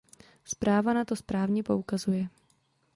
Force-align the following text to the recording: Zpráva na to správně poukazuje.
Zpráva 0.45 0.93
na 0.93 1.05
to 1.05 1.15
správně 1.15 1.63
poukazuje. 1.63 2.29